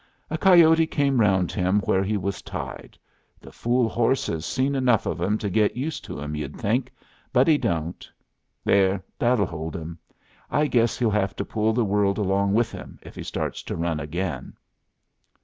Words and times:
"A 0.31 0.37
coyote 0.39 0.87
come 0.87 1.21
around 1.21 1.51
him 1.51 1.79
where 1.81 2.03
he 2.03 2.17
was 2.17 2.41
tied. 2.41 2.97
The 3.39 3.51
fool 3.51 3.87
horse 3.87 4.25
has 4.25 4.47
seen 4.47 4.73
enough 4.73 5.05
of 5.05 5.21
'em 5.21 5.37
to 5.37 5.47
git 5.47 5.75
used 5.75 6.03
to 6.05 6.19
'em, 6.19 6.33
you'd 6.33 6.55
think, 6.57 6.91
but 7.31 7.47
he 7.47 7.59
don't. 7.59 8.09
There; 8.65 9.03
that'll 9.19 9.45
hold 9.45 9.75
him. 9.75 9.99
I 10.49 10.65
guess 10.65 10.97
he'll 10.97 11.11
have 11.11 11.35
to 11.35 11.45
pull 11.45 11.73
the 11.73 11.85
world 11.85 12.17
along 12.17 12.53
with 12.55 12.71
him 12.71 12.97
if 13.03 13.13
he 13.13 13.21
starts 13.21 13.61
to 13.61 13.75
run 13.75 13.99
again." 13.99 14.53